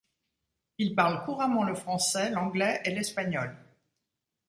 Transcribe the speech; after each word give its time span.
Il 0.79 0.95
parle 0.95 1.23
couramment 1.25 1.61
le 1.63 1.75
français, 1.75 2.31
l'anglais 2.31 2.81
et 2.85 2.89
l'espagnol. 2.89 3.55